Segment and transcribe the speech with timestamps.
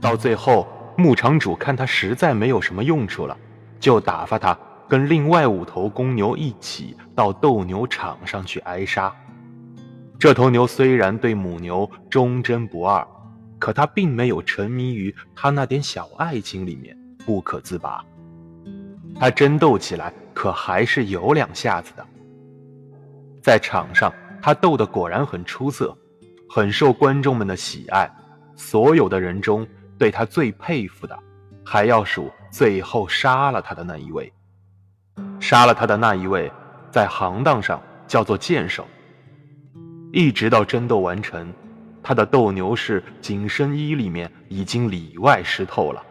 [0.00, 0.66] 到最后，
[0.96, 3.36] 牧场主看他实在没有什么用处了，
[3.80, 4.56] 就打发他
[4.88, 9.14] 跟另外五头公牛一起到斗牛场上去挨杀。
[10.18, 13.06] 这头牛虽然对母牛忠贞不二，
[13.58, 18.04] 可它并没有沉迷于他那点小爱情里面不可自拔。
[19.18, 22.06] 他争斗起来可还是有两下子的。
[23.42, 25.96] 在场上，他斗得果然很出色，
[26.48, 28.10] 很受观众们的喜爱。
[28.54, 29.66] 所有的人中，
[29.98, 31.18] 对他最佩服的，
[31.64, 34.32] 还要数最后杀了他的那一位。
[35.40, 36.50] 杀了他的那一位，
[36.90, 38.86] 在行当上叫做剑手。
[40.12, 41.52] 一直到争斗完成，
[42.02, 46.02] 他的斗牛士紧身衣里面已经里外湿透了，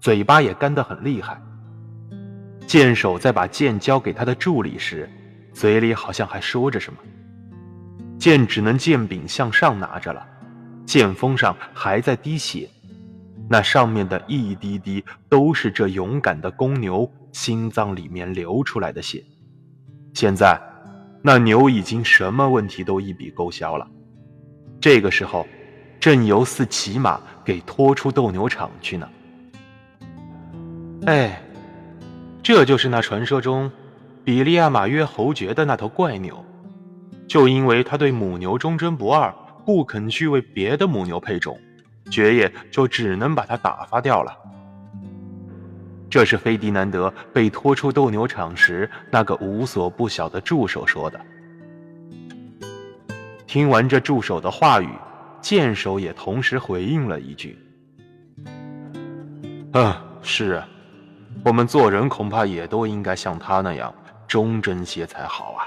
[0.00, 1.40] 嘴巴也干得很厉害。
[2.66, 5.08] 剑手在把剑交给他的助理时，
[5.52, 6.98] 嘴里好像还说着什么。
[8.18, 10.26] 剑只能剑柄向上拿着了，
[10.86, 12.68] 剑锋上还在滴血，
[13.48, 19.24] 那上面的一滴滴都是这勇敢的公牛心脏里面流出来的血。
[20.12, 20.60] 现在。
[21.26, 23.88] 那牛已经什么问题都一笔勾销了。
[24.78, 25.46] 这个时候，
[25.98, 29.08] 正由四骑马给拖出斗牛场去呢。
[31.06, 31.42] 哎，
[32.42, 33.72] 这就是那传说中
[34.22, 36.44] 比利亚马约侯爵的那头怪牛，
[37.26, 41.58] 就因为他对母牛忠贞不二，不肯去为别的母牛配种，
[42.10, 44.32] 爵爷就只能把他打发掉了。
[46.10, 51.20] 这是费迪南德被拖出斗牛场时那个无所不晓的助手说的。
[53.46, 54.88] 听完这助手的话语，
[55.40, 57.58] 剑手也同时回应了一句
[59.72, 60.68] ：“啊，是啊，
[61.44, 63.92] 我们做人恐怕也都应该像他那样
[64.28, 65.66] 忠贞些才好啊。”